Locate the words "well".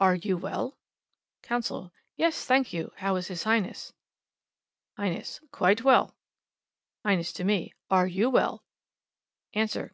0.38-0.78, 5.84-6.16, 8.30-8.64